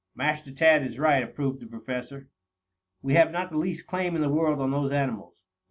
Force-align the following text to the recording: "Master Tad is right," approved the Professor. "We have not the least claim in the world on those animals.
"Master 0.15 0.51
Tad 0.51 0.83
is 0.83 0.97
right," 0.97 1.21
approved 1.21 1.59
the 1.59 1.67
Professor. 1.67 2.27
"We 3.03 3.13
have 3.13 3.31
not 3.31 3.49
the 3.51 3.57
least 3.59 3.85
claim 3.85 4.15
in 4.15 4.21
the 4.21 4.29
world 4.29 4.59
on 4.59 4.71
those 4.71 4.91
animals. 4.91 5.43